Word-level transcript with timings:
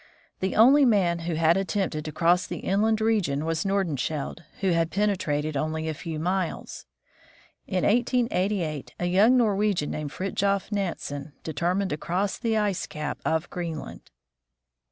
The 0.39 0.55
only 0.55 0.83
man 0.83 1.19
who 1.29 1.35
had 1.35 1.57
attempted 1.57 2.05
to 2.05 2.11
cross 2.11 2.47
the 2.47 2.57
inland 2.61 3.01
region 3.01 3.45
was 3.45 3.63
Nordenskjold, 3.65 4.41
who 4.61 4.71
had 4.71 4.89
penetrated 4.89 5.55
only 5.55 5.87
a 5.87 5.93
few 5.93 6.19
miles. 6.19 6.87
In 7.67 7.83
1888 7.83 8.95
a 8.99 9.05
young 9.05 9.37
Norwegian 9.37 9.91
named 9.91 10.11
Fridtjof 10.11 10.71
Nansen 10.71 11.33
determined 11.43 11.91
to 11.91 11.97
cross 11.97 12.39
the 12.39 12.57
ice 12.57 12.87
cap 12.87 13.19
of 13.23 13.47
Greenland. 13.51 14.09